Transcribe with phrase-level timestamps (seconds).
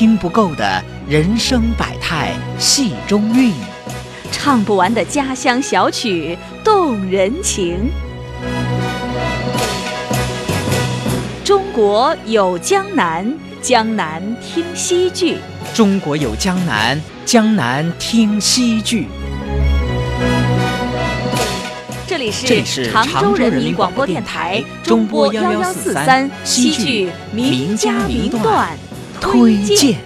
[0.00, 3.52] 听不够的人生百态戏中韵，
[4.32, 7.90] 唱不完的家乡小曲动人情。
[11.44, 13.30] 中国有江南，
[13.60, 15.36] 江南听西剧。
[15.74, 19.06] 中国有江南，江南听西剧。
[22.06, 28.70] 这里是是常州人民广播电台中波幺幺四三戏剧名家名段
[29.20, 29.98] 推荐。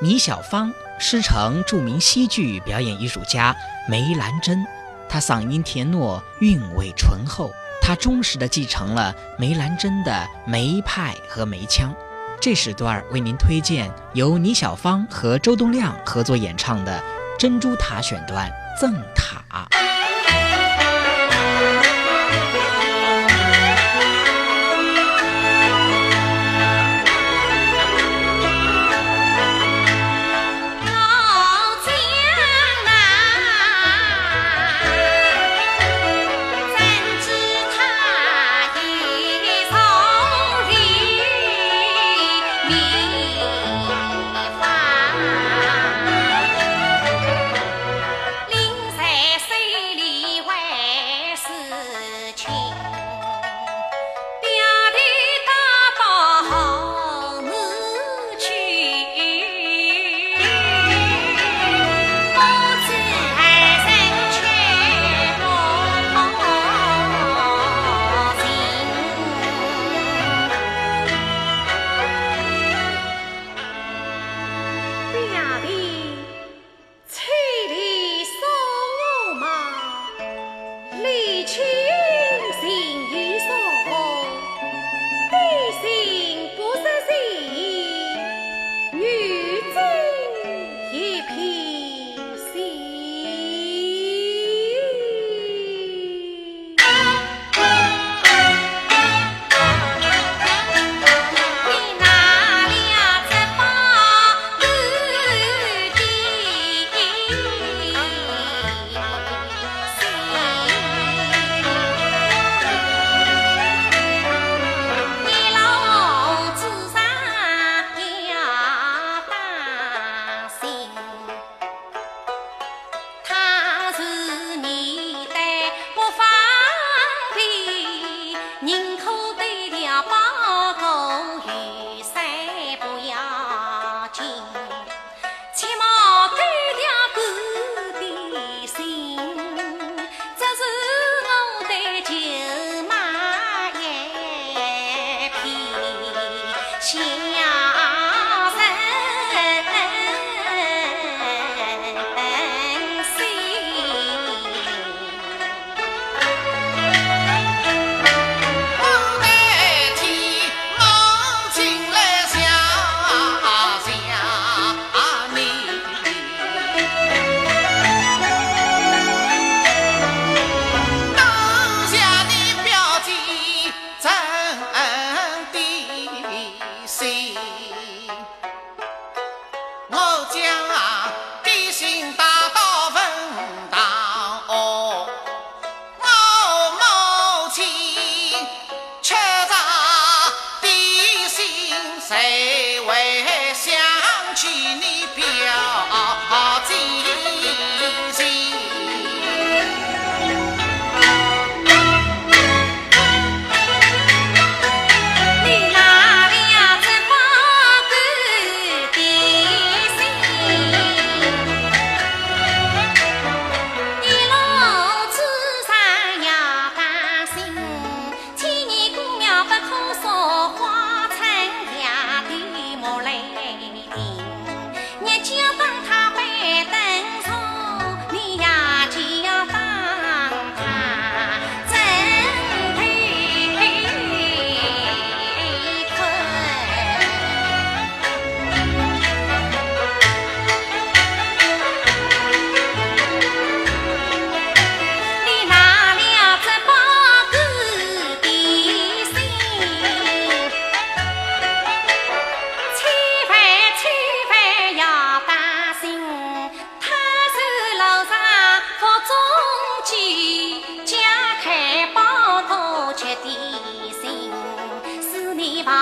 [0.00, 3.54] 倪小芳师承著名戏剧表演艺术家
[3.88, 4.64] 梅兰珍，
[5.08, 7.50] 她嗓音甜糯，韵味醇厚。
[7.80, 11.92] 她忠实地继承了梅兰珍的梅派和梅腔。
[12.40, 16.98] 这时段为您推荐由倪小芳和周东亮合作演唱的
[17.40, 18.48] 《珍珠塔》选段
[18.80, 19.31] 《赠塔》。
[49.22, 49.51] es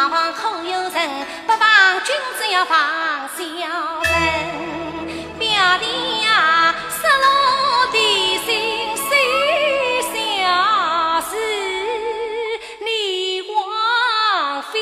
[0.01, 4.09] 大王可有人不防君子要防小人
[5.39, 5.47] 表
[5.79, 7.99] 弟呀失落的
[8.47, 9.05] 心手
[10.39, 11.37] 下是
[12.83, 14.79] 你王妃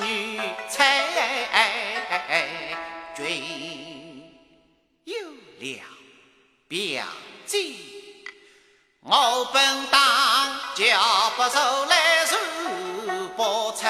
[0.00, 1.04] 女才
[3.16, 4.32] 君
[5.04, 5.16] 有
[5.58, 5.82] 了。
[6.68, 7.04] 表
[7.46, 7.74] 姐，
[9.00, 11.58] 我本当叫不出
[11.88, 13.86] 来如不成，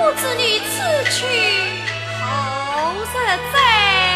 [0.00, 1.26] 不知你此去
[2.24, 4.09] 何日再？